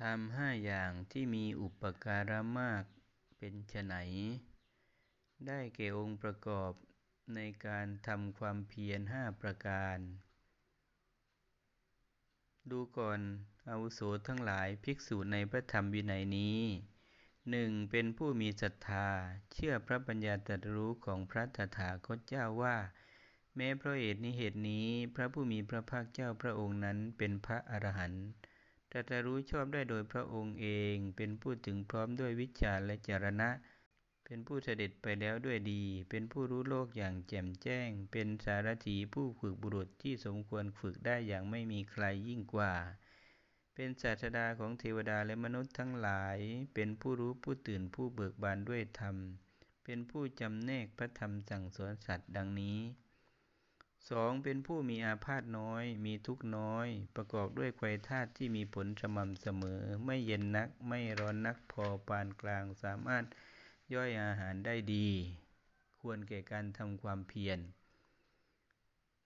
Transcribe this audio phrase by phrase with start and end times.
[0.00, 2.84] ธรรมห้าอย่างที่มีอุปการะมาก
[3.38, 3.94] เป็นไฉน
[5.46, 6.72] ได้แก่องค์ประกอบ
[7.34, 9.98] ในการทำความเพียรห้าประการ
[12.70, 13.20] ดูก่อน
[13.68, 16.60] อาวุโสทั้งหลายภิกษุในพระธรรมวินัยนี้
[17.26, 17.90] 1.
[17.90, 19.08] เป็นผู้มีศรัทธา
[19.52, 22.76] เชื่อพระปัญญาตรัสรู้ของพระตถาคตเจ้าว่า
[23.56, 28.26] แม้เพราะเหตุนี้เหตุนี้ พระผู้มีพระภาคเจ้าพระองค์นั้นเป็นพระอรหันต์
[28.92, 33.50] ตรัสรู้ชอบได้โดยพระองค์เอง เป็นผู้ถึงพร้อมด้วยวิชาและจรณะ
[34.24, 42.74] เป็นผู้เสด็จไปแล้วด้วยดี เป็นผู้รู้โลกอย่างแจ่มแจ้ง เป็นสารถีผู้ฝึกบุรุษที่สมควรฝึกได้อย่างไม่มีใครยิ่งกว่า
[43.74, 46.38] เป็นศาสดาของเทวดาและมนุษย์ทั้งหลาย
[46.74, 49.16] เป็นผู้รู้ผู้ตื่นผู้เบิกบานด้วยธรรม
[49.84, 52.78] เป็นผู้จำแนกพระธรรมสั่งสอนสัตว์ดังนี้
[54.08, 54.42] 2.
[54.44, 56.86] เป็นผู้มีอาพาธน้อย มีทุกข์น้อย
[57.16, 63.24] ประกอบด้วยไกวธาตุที่มีผลสม่ำเสมอ ไม่เย็นนัก ไม่ร้อนนักพอปานกลางสามารถ
[63.94, 65.08] ย่อยอาหารได้ดี
[66.00, 67.58] ควรแก่การทำความเพียร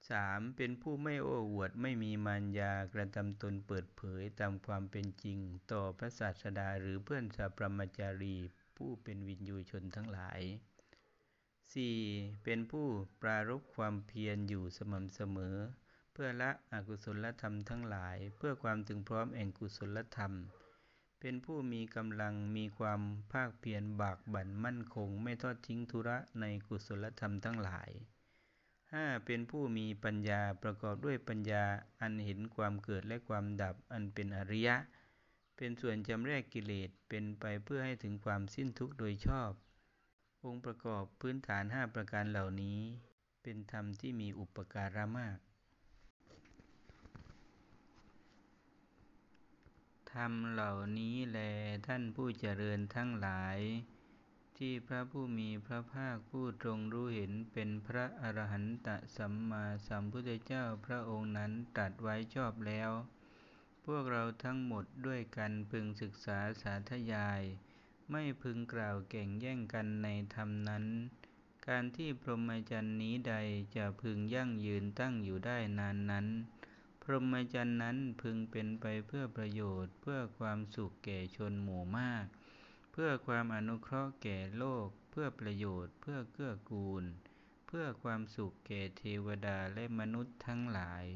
[0.00, 0.56] 3.
[0.56, 5.38] เป็นผู้ไม่โอ้อวดไม่มีมารยากระทำตนเปิดเผยตามความเป็นจริง
[5.72, 8.36] ต่อพระศาสดาหรือเพื่อนสาปรมาจารี
[8.76, 10.40] ผู้เป็นวินยูชนทั้งหลาย
[11.70, 12.44] 4.
[12.44, 12.86] เป็นผู้
[13.22, 15.56] ปรารภความเพียรอยู่สม่ำเสมอ
[16.12, 20.32] เพื่อละอกุศลธรรมทั้งหลาย เพื่อความถึงพร้อมแห่งกุศลธรรม
[21.20, 23.00] เป็นผู้มีกำลังมีความ
[23.32, 27.90] ภาคเพียรบากบั่นมั่นคง ไม่ทอดทิ้งธุระในกุศลธรรมทั้งหลาย
[28.58, 29.26] 5.
[29.26, 31.64] เป็นผู้มีปัญญาประกอบด้วยปัญญา
[32.00, 34.76] อันเห็นความเกิดและความดับอันเป็นอริยะ
[35.56, 39.50] เป็นส่วนจำแรกกิเลสเป็นไปเพื่อให้ถึงความสิ้นทุกข์โดยชอบ
[40.44, 42.80] องค์ประกอบพื้นฐานห้าประการเหล่านี้
[43.42, 45.38] เป็นธรรมที่มีอุปการะมาก
[50.12, 51.38] ธรรมเหล่านี้แล
[51.86, 53.58] ท่านผู้เจริญทั้งหลาย
[54.58, 62.90] ที่พระผู้มีพระภาคผู้ทรงรู้เห็นเป็นพระอรหันตสัมมาสัมพุทธเจ้าพระองค์นั้นตรัสไว้ชอบแล้ว
[63.86, 67.42] พวกเราทั้งหมดด้วยกันพึงศึกษาสาธยาย
[68.12, 70.84] ไม่พึงกล่าวแก่งแย่งกันในธรรมนั้น
[71.66, 73.34] การที่พรหมจรรย์นี้ใด
[73.76, 76.26] จะพึงยั่งยืนตั้งอยู่ได้นานนั้น
[77.02, 82.26] พรหมจรรย์นั้นพึงเป็นไปเพื่อประโยชน์เพื่อความสุขแก่ชนหมู่มาก
[82.92, 87.04] เพื่อความอนุเคราะห์แก่โลก เพื่อประโยชน์ เพื่อเกื้อกูล
[87.66, 91.06] เพื่อความสุขแก่เทวดาและมนุษย์ทั้งหลาย